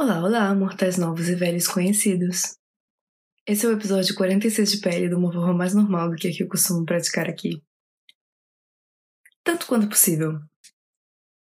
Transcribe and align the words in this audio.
Olá, 0.00 0.20
olá, 0.20 0.54
mortais 0.54 0.96
novos 0.96 1.28
e 1.28 1.34
velhos 1.34 1.66
conhecidos. 1.66 2.56
Esse 3.44 3.66
é 3.66 3.68
o 3.68 3.72
episódio 3.72 4.14
46 4.14 4.70
de 4.70 4.80
pele 4.80 5.08
de 5.08 5.14
uma 5.16 5.32
forma 5.32 5.52
mais 5.52 5.74
normal 5.74 6.08
do 6.08 6.14
que 6.14 6.28
a 6.28 6.30
que 6.30 6.44
eu 6.44 6.48
costumo 6.48 6.86
praticar 6.86 7.28
aqui. 7.28 7.60
Tanto 9.42 9.66
quanto 9.66 9.88
possível. 9.88 10.38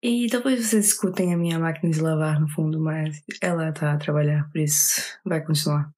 E 0.03 0.27
talvez 0.31 0.67
vocês 0.67 0.87
escutem 0.87 1.35
a 1.35 1.37
minha 1.37 1.59
máquina 1.59 1.93
de 1.93 2.01
lavar 2.01 2.41
no 2.41 2.49
fundo, 2.49 2.81
mas 2.81 3.23
ela 3.43 3.71
tá 3.75 3.93
a 3.93 3.99
trabalhar, 3.99 4.49
por 4.51 4.59
isso 4.59 5.03
vai 5.23 5.45
continuar. 5.45 5.93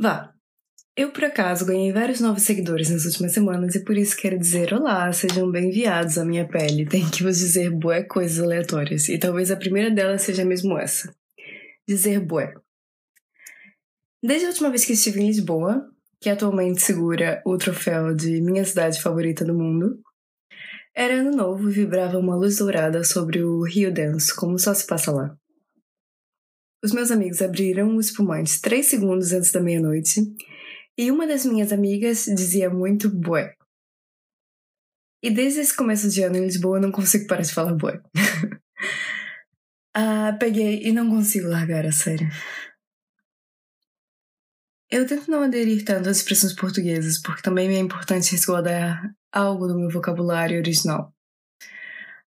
Vá, 0.00 0.34
eu, 1.00 1.10
por 1.10 1.24
acaso, 1.24 1.64
ganhei 1.64 1.90
vários 1.92 2.20
novos 2.20 2.42
seguidores 2.42 2.90
nas 2.90 3.06
últimas 3.06 3.32
semanas 3.32 3.74
e 3.74 3.82
por 3.82 3.96
isso 3.96 4.16
quero 4.16 4.38
dizer 4.38 4.74
olá, 4.74 5.10
sejam 5.12 5.50
bem-enviados 5.50 6.18
à 6.18 6.24
minha 6.24 6.46
pele. 6.46 6.84
Tenho 6.84 7.10
que 7.10 7.22
vos 7.22 7.38
dizer 7.38 7.70
bué 7.70 8.02
coisas 8.02 8.38
aleatórias 8.38 9.08
e 9.08 9.16
talvez 9.16 9.50
a 9.50 9.56
primeira 9.56 9.90
delas 9.90 10.22
seja 10.22 10.44
mesmo 10.44 10.76
essa. 10.78 11.14
Dizer 11.88 12.20
bué. 12.20 12.52
Desde 14.22 14.46
a 14.46 14.50
última 14.50 14.68
vez 14.68 14.84
que 14.84 14.92
estive 14.92 15.20
em 15.20 15.28
Lisboa, 15.28 15.90
que 16.20 16.28
atualmente 16.28 16.82
segura 16.82 17.40
o 17.46 17.56
troféu 17.56 18.14
de 18.14 18.40
minha 18.42 18.64
cidade 18.64 19.00
favorita 19.00 19.42
do 19.42 19.54
mundo, 19.54 19.98
era 20.94 21.14
ano 21.14 21.30
novo 21.30 21.70
e 21.70 21.72
vibrava 21.72 22.18
uma 22.18 22.36
luz 22.36 22.58
dourada 22.58 23.02
sobre 23.04 23.42
o 23.42 23.62
Rio 23.62 23.90
Denso, 23.90 24.36
como 24.36 24.58
só 24.58 24.74
se 24.74 24.86
passa 24.86 25.10
lá. 25.10 25.34
Os 26.84 26.92
meus 26.92 27.10
amigos 27.10 27.40
abriram 27.40 27.96
o 27.96 28.00
espumante 28.00 28.60
três 28.60 28.86
segundos 28.86 29.32
antes 29.32 29.50
da 29.50 29.60
meia-noite 29.60 30.20
e 31.00 31.10
uma 31.10 31.26
das 31.26 31.46
minhas 31.46 31.72
amigas 31.72 32.26
dizia 32.26 32.68
muito 32.68 33.08
bué. 33.08 33.56
E 35.22 35.30
desde 35.30 35.60
esse 35.60 35.74
começo 35.74 36.10
de 36.10 36.22
ano 36.22 36.36
em 36.36 36.44
Lisboa 36.44 36.76
eu 36.76 36.82
não 36.82 36.92
consigo 36.92 37.26
parar 37.26 37.40
de 37.40 37.54
falar 37.54 37.72
bué. 37.72 38.02
ah, 39.96 40.36
peguei 40.38 40.82
e 40.82 40.92
não 40.92 41.08
consigo 41.08 41.48
largar, 41.48 41.86
a 41.86 41.92
sério. 41.92 42.28
Eu 44.90 45.06
tento 45.06 45.30
não 45.30 45.42
aderir 45.42 45.86
tanto 45.86 46.10
às 46.10 46.18
expressões 46.18 46.52
portuguesas, 46.54 47.18
porque 47.18 47.40
também 47.40 47.74
é 47.74 47.78
importante 47.78 48.32
resguardar 48.32 49.00
algo 49.32 49.66
do 49.66 49.78
meu 49.78 49.88
vocabulário 49.88 50.58
original. 50.58 51.14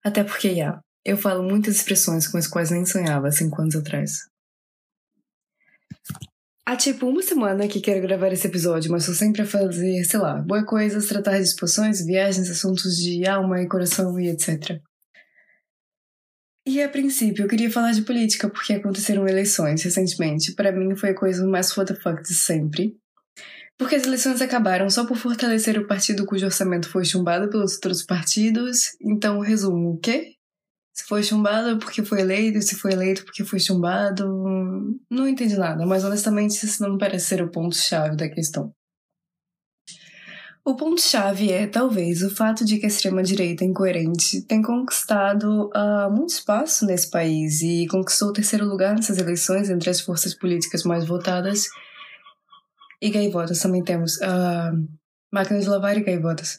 Até 0.05 0.23
porque, 0.23 0.53
já, 0.53 0.79
eu 1.03 1.17
falo 1.17 1.41
muitas 1.41 1.77
expressões 1.77 2.27
com 2.27 2.37
as 2.37 2.45
quais 2.45 2.69
nem 2.69 2.85
sonhava 2.85 3.31
cinco 3.31 3.59
anos 3.63 3.75
atrás. 3.75 4.28
Há 6.69 6.75
tipo 6.75 7.07
uma 7.07 7.23
semana 7.23 7.67
que 7.67 7.81
quero 7.81 7.99
gravar 7.99 8.31
esse 8.31 8.45
episódio, 8.45 8.91
mas 8.91 9.01
estou 9.01 9.15
sempre 9.15 9.41
a 9.41 9.45
fazer, 9.47 10.03
sei 10.03 10.19
lá, 10.19 10.35
boas 10.35 10.63
coisas, 10.65 11.07
tratar 11.07 11.37
de 11.37 11.45
exposições, 11.45 12.05
viagens, 12.05 12.47
assuntos 12.47 12.95
de 12.95 13.27
alma 13.27 13.59
e 13.59 13.67
coração 13.67 14.19
e 14.19 14.29
etc. 14.29 14.79
E 16.67 16.79
a 16.79 16.87
princípio 16.87 17.43
eu 17.43 17.47
queria 17.47 17.71
falar 17.71 17.91
de 17.91 18.03
política 18.03 18.47
porque 18.47 18.73
aconteceram 18.73 19.27
eleições 19.27 19.81
recentemente. 19.81 20.53
Para 20.53 20.71
mim 20.71 20.95
foi 20.95 21.09
a 21.09 21.15
coisa 21.15 21.43
mais 21.47 21.75
what 21.75 21.91
the 21.91 21.99
fuck 21.99 22.21
de 22.21 22.35
sempre. 22.35 22.95
Porque 23.75 23.95
as 23.95 24.03
eleições 24.03 24.39
acabaram 24.39 24.91
só 24.91 25.07
por 25.07 25.17
fortalecer 25.17 25.75
o 25.79 25.87
partido 25.87 26.23
cujo 26.23 26.45
orçamento 26.45 26.87
foi 26.87 27.03
chumbado 27.03 27.49
pelos 27.49 27.73
outros 27.73 28.03
partidos. 28.03 28.89
Então, 29.01 29.39
resumo, 29.39 29.93
o 29.93 29.97
quê? 29.97 30.35
Se 30.99 31.05
foi 31.05 31.23
chumbado 31.23 31.79
porque 31.79 32.03
foi 32.03 32.19
eleito, 32.19 32.61
se 32.61 32.75
foi 32.75 32.91
eleito 32.91 33.23
porque 33.23 33.45
foi 33.45 33.57
chumbado. 33.57 34.27
Não 35.09 35.25
entendi 35.29 35.55
nada, 35.55 35.85
mas 35.85 36.03
honestamente 36.03 36.61
isso 36.65 36.83
não 36.83 36.97
parece 36.97 37.27
ser 37.27 37.41
o 37.41 37.49
ponto-chave 37.49 38.17
da 38.17 38.27
questão. 38.27 38.73
O 40.65 40.75
ponto-chave 40.75 41.53
é, 41.53 41.67
talvez, 41.67 42.21
o 42.21 42.35
fato 42.35 42.65
de 42.65 42.77
que 42.77 42.85
a 42.85 42.89
extrema-direita 42.89 43.63
incoerente 43.63 44.41
tem 44.41 44.61
conquistado 44.61 45.69
uh, 45.69 46.11
muito 46.11 46.31
espaço 46.31 46.85
nesse 46.85 47.09
país 47.09 47.61
e 47.61 47.87
conquistou 47.87 48.27
o 48.27 48.33
terceiro 48.33 48.65
lugar 48.65 48.93
nessas 48.93 49.17
eleições 49.17 49.69
entre 49.69 49.89
as 49.89 50.01
forças 50.01 50.35
políticas 50.35 50.83
mais 50.83 51.07
votadas. 51.07 51.69
E 53.01 53.09
gaivotas 53.09 53.61
também 53.61 53.85
temos. 53.85 54.17
Uh, 54.17 54.85
máquina 55.31 55.61
de 55.61 55.69
lavar 55.69 55.97
e 55.97 56.03
gaivotas. 56.03 56.57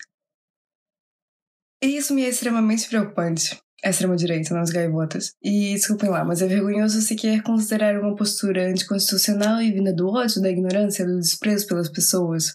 E 1.83 1.89
isso 1.99 2.15
me 2.15 2.25
é 2.25 2.29
extremamente 2.31 2.89
preocupante 2.89 3.61
extrema-direita 3.85 4.55
nas 4.55 4.71
gaivotas. 4.71 5.33
E 5.43 5.75
desculpem 5.75 6.11
lá, 6.11 6.25
mas 6.25 6.43
é 6.43 6.47
vergonhoso 6.47 7.01
sequer 7.01 7.43
considerar 7.43 7.99
uma 8.01 8.15
postura 8.15 8.69
anticonstitucional 8.69 9.61
e 9.61 9.73
vinda 9.73 9.93
do 9.93 10.09
ódio, 10.09 10.43
da 10.43 10.51
ignorância, 10.51 11.07
do 11.07 11.19
desprezo 11.19 11.67
pelas 11.67 11.89
pessoas, 11.89 12.55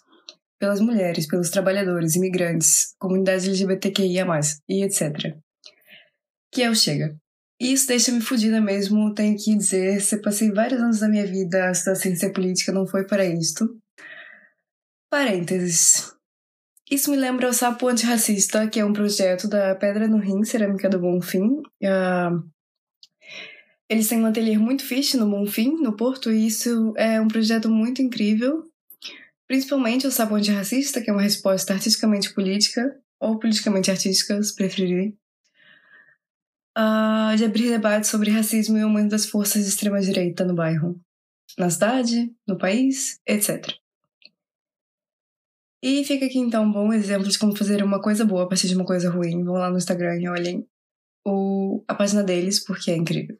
pelas 0.60 0.80
mulheres, 0.80 1.28
pelos 1.28 1.50
trabalhadores, 1.50 2.16
imigrantes, 2.16 2.94
comunidade 3.00 3.48
LGBTQIA, 3.48 4.26
e 4.70 4.84
etc. 4.84 5.36
Que 6.52 6.64
é 6.64 6.70
o 6.70 6.76
Chega. 6.76 7.16
Isso 7.60 7.88
deixa-me 7.88 8.20
fodida 8.20 8.60
mesmo, 8.60 9.14
tenho 9.14 9.38
que 9.38 9.56
dizer, 9.56 10.02
se 10.02 10.22
passei 10.22 10.52
vários 10.52 10.82
anos 10.82 11.00
da 11.00 11.08
minha 11.08 11.26
vida 11.26 11.70
a 11.70 11.74
ciência 11.74 12.32
política, 12.32 12.72
não 12.72 12.86
foi 12.86 13.06
para 13.06 13.26
isto. 13.26 13.78
Parênteses. 15.10 16.15
Isso 16.90 17.10
me 17.10 17.18
lembra 17.18 17.50
o 17.50 17.54
Sapo 17.54 17.88
Antirracista, 17.88 18.68
que 18.68 18.80
é 18.80 18.86
um 18.86 18.94
projeto 18.94 19.48
da 19.48 19.74
Pedra 19.74 20.08
no 20.08 20.18
Rim, 20.18 20.44
Cerâmica 20.44 20.88
do 20.88 21.00
Bonfim. 21.00 21.64
Uh, 21.82 22.48
eles 23.90 24.08
têm 24.08 24.22
um 24.22 24.26
ateliê 24.28 24.58
muito 24.58 24.84
fixe 24.84 25.18
no 25.18 25.28
Bonfim, 25.28 25.82
no 25.82 25.96
Porto, 25.96 26.32
e 26.32 26.46
isso 26.46 26.94
é 26.96 27.20
um 27.20 27.28
projeto 27.28 27.70
muito 27.70 28.04
incrível. 28.04 28.70
Principalmente 29.48 30.06
o 30.06 30.12
Sapo 30.12 30.36
Antirracista, 30.36 31.02
que 31.02 31.10
é 31.10 31.14
uma 31.14 31.24
resposta 31.24 31.74
artisticamente 31.74 32.34
política, 32.34 32.96
ou 33.20 33.40
politicamente 33.40 33.90
artística, 33.90 34.42
se 34.44 34.56
preferirem, 34.56 35.18
uh, 36.78 37.36
de 37.36 37.46
abrir 37.46 37.70
debates 37.70 38.12
sobre 38.12 38.30
racismo 38.30 38.78
e 38.78 38.84
o 38.84 38.88
aumento 38.88 39.10
das 39.10 39.26
forças 39.26 39.64
de 39.64 39.70
extrema-direita 39.70 40.46
no 40.46 40.54
bairro, 40.54 41.00
na 41.58 41.70
cidade, 41.70 42.32
no 42.48 42.58
país, 42.60 43.20
etc. 43.26 43.74
E 45.88 46.04
fica 46.04 46.26
aqui 46.26 46.40
então 46.40 46.64
um 46.64 46.72
bom 46.72 46.92
exemplo 46.92 47.28
de 47.28 47.38
como 47.38 47.56
fazer 47.56 47.84
uma 47.84 48.02
coisa 48.02 48.26
boa 48.26 48.46
a 48.46 48.48
partir 48.48 48.68
de 48.68 48.74
uma 48.76 48.84
coisa 48.84 49.08
ruim. 49.08 49.44
Vão 49.44 49.54
lá 49.54 49.70
no 49.70 49.78
Instagram 49.78 50.20
e 50.20 50.28
olhem 50.28 50.66
o, 51.24 51.84
a 51.88 51.94
página 51.94 52.24
deles, 52.24 52.60
porque 52.66 52.90
é 52.90 52.96
incrível. 52.96 53.38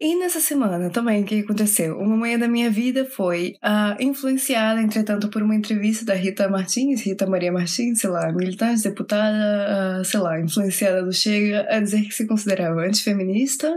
E 0.00 0.18
nessa 0.18 0.40
semana 0.40 0.88
também, 0.88 1.22
o 1.22 1.26
que 1.26 1.40
aconteceu? 1.40 1.98
Uma 1.98 2.16
manhã 2.16 2.38
da 2.38 2.48
minha 2.48 2.70
vida 2.70 3.04
foi 3.04 3.56
uh, 3.62 4.02
influenciada, 4.02 4.80
entretanto, 4.80 5.28
por 5.28 5.42
uma 5.42 5.54
entrevista 5.54 6.06
da 6.06 6.14
Rita 6.14 6.48
Martins, 6.48 7.02
Rita 7.02 7.26
Maria 7.26 7.52
Martins, 7.52 8.00
sei 8.00 8.08
lá, 8.08 8.32
militante, 8.32 8.82
deputada, 8.82 10.00
uh, 10.00 10.04
sei 10.06 10.20
lá, 10.20 10.40
influenciada 10.40 11.02
do 11.02 11.12
Chega, 11.12 11.66
a 11.68 11.78
dizer 11.78 12.04
que 12.04 12.14
se 12.14 12.26
considerava 12.26 12.86
antifeminista, 12.86 13.70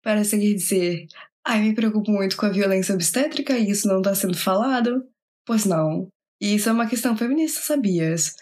para 0.00 0.22
seguir 0.22 0.54
dizer: 0.54 1.08
ai, 1.44 1.60
me 1.60 1.74
preocupo 1.74 2.12
muito 2.12 2.36
com 2.36 2.46
a 2.46 2.50
violência 2.50 2.94
obstétrica 2.94 3.58
e 3.58 3.68
isso 3.68 3.88
não 3.88 3.98
está 3.98 4.14
sendo 4.14 4.38
falado. 4.38 5.04
Pois 5.46 5.64
não. 5.64 6.08
Isso 6.40 6.68
é 6.68 6.72
uma 6.72 6.88
questão 6.88 7.16
feminista, 7.16 7.60
sabias? 7.60 8.34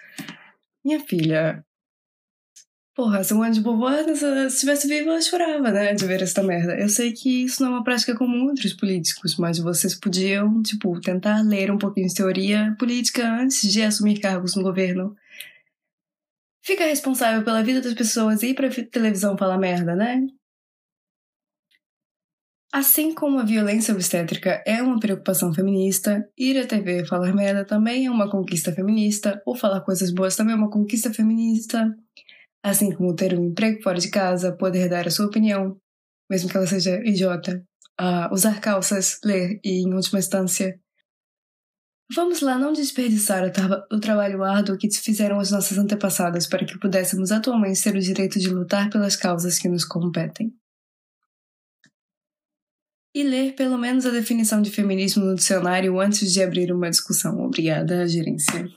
Minha 0.85 1.01
filha. 1.01 1.65
Porra, 2.95 3.25
Simone 3.25 3.53
de 3.53 3.61
Beauvoir, 3.61 4.05
se 4.17 4.25
estivesse 4.47 4.87
viva, 4.87 5.11
ela 5.11 5.21
chorava, 5.21 5.71
né, 5.71 5.95
de 5.95 6.07
ver 6.07 6.23
essa 6.23 6.43
merda. 6.43 6.79
Eu 6.79 6.89
sei 6.89 7.13
que 7.13 7.45
isso 7.45 7.61
não 7.61 7.71
é 7.71 7.75
uma 7.75 7.85
prática 7.85 8.17
comum 8.17 8.51
entre 8.51 8.69
os 8.69 8.73
políticos, 8.73 9.37
mas 9.37 9.59
vocês 9.59 9.99
podiam, 9.99 10.63
tipo, 10.63 11.01
tentar 11.01 11.43
ler 11.43 11.73
um 11.73 11.79
pouquinho 11.79 12.07
de 12.07 12.15
teoria 12.15 12.75
política 12.79 13.29
antes 13.29 13.69
de 13.71 13.83
assumir 13.83 14.21
cargos 14.21 14.55
no 14.55 14.63
governo. 14.63 15.17
Fica 16.65 16.87
responsável 16.87 17.45
pela 17.45 17.65
vida 17.65 17.81
das 17.81 17.95
pessoas 17.95 18.43
e 18.43 18.51
ir 18.51 18.55
pra 18.55 18.71
televisão 18.71 19.37
falar 19.37 19.59
merda, 19.59 19.97
né? 19.97 20.25
Assim 22.75 23.15
como 23.15 23.39
a 23.39 23.45
violência 23.45 23.95
obstétrica 23.95 24.61
é 24.67 24.83
uma 24.83 24.99
preocupação 24.99 25.55
feminista, 25.55 26.29
ir 26.37 26.59
à 26.59 26.67
TV 26.67 27.07
falar 27.07 27.33
merda 27.33 27.65
também 27.65 28.07
é 28.07 28.11
uma 28.11 28.29
conquista 28.29 28.73
feminista, 28.73 29.41
ou 29.47 29.55
falar 29.55 29.81
coisas 29.83 30.11
boas 30.13 30.35
também 30.35 30.57
é 30.57 30.59
uma 30.59 30.69
conquista 30.69 31.15
feminista. 31.15 31.95
Assim 32.65 32.91
como 32.91 33.15
ter 33.15 33.33
um 33.39 33.45
emprego 33.45 33.81
fora 33.81 34.01
de 34.01 34.11
casa, 34.11 34.57
poder 34.57 34.89
dar 34.89 35.07
a 35.07 35.11
sua 35.13 35.27
opinião, 35.27 35.77
mesmo 36.29 36.51
que 36.51 36.57
ela 36.57 36.67
seja 36.67 37.01
idiota, 37.05 37.65
uh, 38.01 38.35
usar 38.35 38.61
calças, 38.61 39.21
ler 39.25 39.61
e, 39.65 39.87
em 39.87 39.95
última 39.95 40.19
instância, 40.19 40.77
Vamos 42.15 42.43
lá 42.43 42.59
não 42.59 42.73
desperdiçar 42.73 43.45
o, 43.45 43.51
tra 43.51 43.87
o, 43.91 43.99
trabalho 43.99 44.45
árduo 44.45 44.77
que 44.77 44.91
fizeram 44.91 45.41
as 45.41 45.51
nossas 45.51 45.79
antepassadas 45.79 46.47
para 46.47 46.65
que 46.65 46.79
pudéssemos 46.79 47.33
atualmente 47.33 47.83
ter 47.83 47.97
o 47.97 48.01
direito 48.01 48.39
de 48.39 48.51
lutar 48.51 48.91
pelas 48.91 49.17
causas 49.17 49.59
que 49.59 49.71
nos 49.71 49.87
competem 49.87 50.55
e 53.15 53.23
ler 53.23 53.53
pelo 53.53 53.79
menos 53.79 54.05
a 54.05 54.11
definição 54.11 54.61
de 54.61 54.71
feminismo 54.71 55.25
no 55.25 55.37
dicionário 55.37 56.01
antes 56.01 56.33
de 56.33 56.43
abrir 56.43 56.73
uma 56.73 56.91
discussão. 56.91 57.39
Obrigada, 57.41 58.07
gerência. 58.09 58.69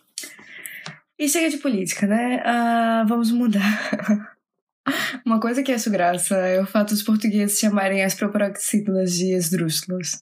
E 1.18 1.28
chega 1.28 1.50
de 1.50 1.58
política, 1.58 2.06
né? 2.06 2.44
Ah, 2.46 3.04
vamos 3.08 3.32
mudar. 3.32 4.38
uma 5.26 5.40
coisa 5.40 5.64
que 5.64 5.72
acho 5.72 5.90
graça 5.90 6.36
é 6.36 6.62
o 6.62 6.68
fato 6.68 6.90
dos 6.90 7.02
portugueses 7.02 7.58
chamarem 7.58 8.04
as 8.04 8.14
proparoxítonas 8.14 9.14
de 9.14 9.34
esdrúxulas. 9.34 10.22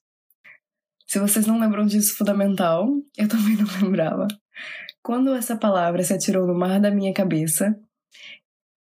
Se 1.05 1.19
vocês 1.19 1.45
não 1.45 1.59
lembram 1.59 1.85
disso 1.85 2.15
fundamental, 2.15 2.89
eu 3.17 3.27
também 3.27 3.57
não 3.57 3.67
lembrava. 3.83 4.27
Quando 5.03 5.35
essa 5.35 5.57
palavra 5.57 6.01
se 6.03 6.13
atirou 6.13 6.47
no 6.47 6.55
mar 6.55 6.79
da 6.79 6.89
minha 6.89 7.13
cabeça, 7.13 7.77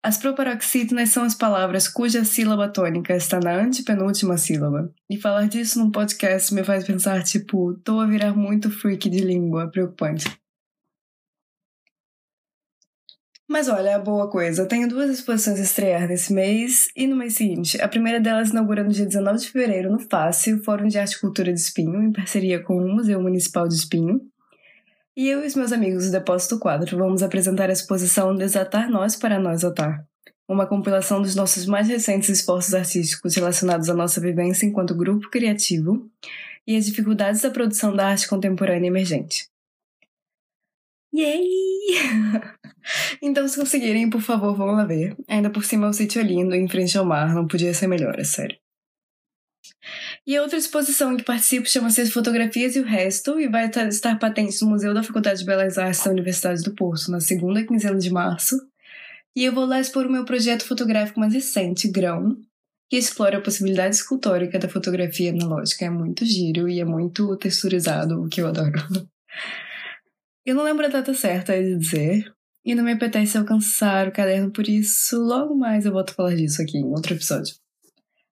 As 0.01 0.17
proparoxítonas 0.17 1.09
são 1.09 1.23
as 1.23 1.35
palavras 1.35 1.89
cuja 1.89 2.23
sílaba 2.23 2.69
tônica 2.69 3.13
está 3.13 3.37
na 3.37 3.53
antepenúltima 3.53 4.37
sílaba. 4.37 4.89
E 5.09 5.17
falar 5.17 5.49
disso 5.49 5.77
num 5.77 5.91
podcast 5.91 6.53
me 6.53 6.63
faz 6.63 6.85
pensar, 6.85 7.21
tipo, 7.21 7.73
tô 7.83 7.99
a 7.99 8.07
virar 8.07 8.33
muito 8.33 8.71
freak 8.71 9.09
de 9.09 9.19
língua, 9.19 9.69
preocupante. 9.69 10.25
Mas 13.45 13.67
olha, 13.67 13.95
a 13.95 13.99
boa 13.99 14.29
coisa, 14.29 14.65
tenho 14.65 14.87
duas 14.87 15.09
exposições 15.09 15.59
a 15.59 15.63
estrear 15.63 16.07
nesse 16.07 16.31
mês 16.31 16.87
e 16.95 17.05
no 17.05 17.17
mês 17.17 17.33
seguinte. 17.33 17.81
A 17.81 17.87
primeira 17.87 18.21
delas 18.21 18.51
inaugura 18.51 18.83
no 18.83 18.91
dia 18.91 19.05
19 19.05 19.39
de 19.39 19.49
fevereiro 19.49 19.91
no 19.91 19.99
Fácil, 19.99 20.63
Fórum 20.63 20.87
de 20.87 20.97
Arte 20.97 21.13
e 21.15 21.19
Cultura 21.19 21.51
de 21.51 21.59
Espinho, 21.59 22.01
em 22.01 22.13
parceria 22.13 22.63
com 22.63 22.77
o 22.77 22.87
Museu 22.87 23.21
Municipal 23.21 23.67
de 23.67 23.75
Espinho. 23.75 24.21
E 25.19 25.27
eu 25.27 25.43
e 25.43 25.47
os 25.47 25.53
meus 25.53 25.73
amigos 25.73 26.05
do 26.05 26.13
Depósito 26.13 26.57
Quadro 26.57 26.97
vamos 26.97 27.21
apresentar 27.21 27.69
a 27.69 27.73
exposição 27.73 28.33
Desatar 28.33 28.89
Nós 28.89 29.17
para 29.17 29.37
Nós 29.37 29.65
Atar, 29.65 30.07
uma 30.47 30.65
compilação 30.65 31.21
dos 31.21 31.35
nossos 31.35 31.65
mais 31.65 31.89
recentes 31.89 32.29
esforços 32.29 32.73
artísticos 32.73 33.35
relacionados 33.35 33.89
à 33.89 33.93
nossa 33.93 34.21
vivência 34.21 34.65
enquanto 34.65 34.95
grupo 34.95 35.29
criativo 35.29 36.09
e 36.65 36.77
as 36.77 36.85
dificuldades 36.85 37.41
da 37.41 37.51
produção 37.51 37.93
da 37.93 38.07
arte 38.07 38.29
contemporânea 38.29 38.87
emergente. 38.87 39.49
Yay! 41.13 41.43
então, 43.21 43.45
se 43.45 43.59
conseguirem, 43.59 44.09
por 44.09 44.21
favor, 44.21 44.55
vão 44.55 44.67
lá 44.67 44.85
ver. 44.85 45.17
Ainda 45.27 45.49
por 45.49 45.65
cima, 45.65 45.89
o 45.89 45.93
sítio 45.93 46.21
é 46.21 46.23
lindo, 46.23 46.55
em 46.55 46.69
frente 46.69 46.97
ao 46.97 47.03
mar, 47.03 47.35
não 47.35 47.45
podia 47.45 47.73
ser 47.73 47.87
melhor, 47.87 48.17
é 48.17 48.23
sério. 48.23 48.57
E 50.29 50.37
a 50.37 50.43
outra 50.43 50.59
exposição 50.59 51.17
que 51.17 51.23
participo 51.23 51.67
chama-se 51.67 52.01
As 52.01 52.11
Fotografias 52.11 52.75
e 52.75 52.79
o 52.79 52.85
Resto 52.85 53.39
e 53.39 53.47
vai 53.47 53.67
estar 53.67 54.19
patente 54.19 54.61
no 54.61 54.69
Museu 54.69 54.93
da 54.93 55.01
Faculdade 55.01 55.39
de 55.39 55.45
Belas 55.47 55.75
Artes 55.79 56.03
da 56.03 56.11
Universidade 56.11 56.61
do 56.61 56.75
Porto 56.75 57.09
na 57.09 57.19
segunda 57.19 57.65
quinzena 57.65 57.97
de 57.97 58.11
março. 58.11 58.55
E 59.35 59.43
eu 59.43 59.51
vou 59.51 59.65
lá 59.65 59.79
expor 59.79 60.05
o 60.05 60.11
meu 60.11 60.25
projeto 60.25 60.67
fotográfico 60.67 61.19
mais 61.19 61.33
recente, 61.33 61.87
Grão, 61.87 62.37
que 62.87 62.95
explora 62.95 63.39
a 63.39 63.41
possibilidade 63.41 63.95
escultórica 63.95 64.59
da 64.59 64.69
fotografia 64.69 65.31
analógica. 65.31 65.85
É 65.85 65.89
muito 65.89 66.23
giro 66.23 66.69
e 66.69 66.79
é 66.79 66.85
muito 66.85 67.35
texturizado, 67.37 68.21
o 68.21 68.29
que 68.29 68.39
eu 68.39 68.49
adoro. 68.49 68.79
Eu 70.45 70.53
não 70.53 70.63
lembro 70.63 70.85
a 70.85 70.89
data 70.89 71.11
certa 71.15 71.59
de 71.59 71.75
dizer, 71.75 72.31
e 72.63 72.75
não 72.75 72.83
me 72.83 72.91
apetece 72.91 73.35
alcançar 73.35 74.07
o 74.07 74.11
caderno, 74.11 74.51
por 74.51 74.69
isso 74.69 75.19
logo 75.19 75.55
mais 75.55 75.87
eu 75.87 75.91
volto 75.91 76.11
a 76.11 76.13
falar 76.13 76.35
disso 76.35 76.61
aqui 76.61 76.77
em 76.77 76.85
outro 76.85 77.15
episódio. 77.15 77.55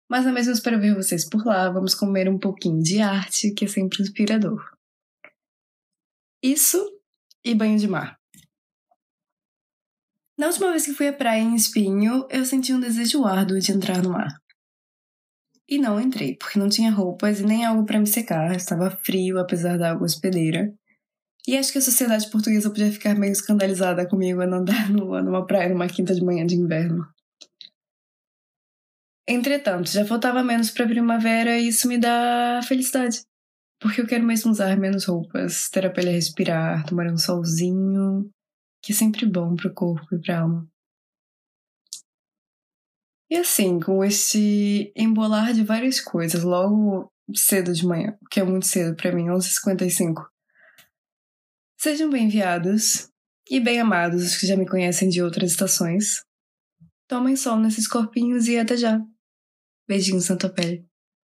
Mas 0.10 0.26
na 0.26 0.32
mesma 0.32 0.54
espero 0.54 0.80
ver 0.80 0.96
vocês 0.96 1.28
por 1.28 1.46
lá, 1.46 1.70
vamos 1.70 1.94
comer 1.94 2.30
um 2.30 2.40
pouquinho 2.40 2.82
de 2.82 3.02
arte, 3.02 3.52
que 3.52 3.66
é 3.66 3.68
sempre 3.68 4.02
inspirador. 4.02 4.64
Isso 6.42 6.78
e 7.44 7.54
banho 7.54 7.78
de 7.78 7.88
mar. 7.88 8.18
Na 10.38 10.48
última 10.48 10.70
vez 10.70 10.86
que 10.86 10.94
fui 10.94 11.08
à 11.08 11.14
praia 11.14 11.42
em 11.42 11.56
Espinho, 11.56 12.28
eu 12.30 12.46
senti 12.46 12.72
um 12.72 12.80
desejo 12.80 13.26
árduo 13.26 13.60
de 13.60 13.72
entrar 13.72 14.04
no 14.04 14.12
mar. 14.12 14.40
E 15.68 15.78
não 15.78 16.00
entrei, 16.00 16.38
porque 16.38 16.60
não 16.60 16.70
tinha 16.70 16.92
roupas 16.92 17.40
e 17.40 17.44
nem 17.44 17.66
algo 17.66 17.86
para 17.86 18.00
me 18.00 18.08
secar, 18.08 18.56
estava 18.56 18.90
frio 18.90 19.40
apesar 19.40 19.78
da 19.78 19.92
água 19.92 20.06
hospedeira, 20.06 20.74
e 21.48 21.58
acho 21.58 21.72
que 21.72 21.78
a 21.78 21.82
sociedade 21.82 22.30
portuguesa 22.30 22.70
podia 22.70 22.92
ficar 22.92 23.16
meio 23.16 23.32
escandalizada 23.32 24.06
comigo 24.06 24.42
a 24.42 24.46
andar 24.46 24.90
numa 24.92 25.48
praia 25.48 25.70
numa 25.70 25.88
quinta 25.88 26.14
de 26.14 26.24
manhã 26.24 26.46
de 26.46 26.56
inverno. 26.56 27.08
Entretanto, 29.28 29.90
já 29.92 30.06
faltava 30.06 30.44
menos 30.44 30.72
para 30.72 30.88
primavera 30.88 31.60
e 31.60 31.68
isso 31.68 31.88
me 31.88 31.98
dá 31.98 32.62
felicidade. 32.64 33.22
Porque 33.80 34.02
eu 34.02 34.08
quero 34.08 34.24
mesmo 34.24 34.52
usar 34.52 34.78
menos 34.78 35.06
roupas, 35.06 35.70
ter 35.70 35.86
a 35.86 35.90
pele 35.92 36.10
a 36.10 36.14
respirar, 36.14 36.86
tomar 36.86 37.08
um 37.08 37.18
solzinho, 37.18 38.30
que 38.82 38.94
é 38.94 38.96
sempre 38.96 39.26
bom 39.26 39.56
pro 39.56 39.74
corpo 39.74 40.16
e 40.16 40.20
pra 40.20 40.42
alma. 40.42 40.68
E 43.30 43.36
assim, 43.36 43.80
com 43.80 44.04
este 44.04 44.92
embolar 44.96 45.54
de 45.54 45.64
várias 45.64 46.00
coisas, 46.00 46.44
logo 46.44 47.12
cedo 47.36 47.74
de 47.74 47.86
manhã, 47.86 48.18
que 48.32 48.40
é 48.40 48.44
muito 48.44 48.66
cedo 48.66 48.96
para 48.96 49.12
mim, 49.14 49.26
11h55, 49.26 50.28
Sejam 51.80 52.10
bem-vindos 52.10 53.12
e 53.48 53.60
bem-amados 53.60 54.24
os 54.24 54.38
que 54.38 54.48
já 54.48 54.58
me 54.58 54.68
conhecem 54.68 55.10
de 55.10 55.22
outras 55.22 55.52
estações. 55.52 56.24
Tomem 57.08 57.36
sol 57.36 57.60
nesses 57.60 57.88
corpinhos 57.88 58.48
e 58.48 58.58
até 58.58 58.76
já. 58.76 59.00
Beijinhos 59.88 60.30
na 60.30 60.36
tua 60.38 60.50
pele. 60.50 60.87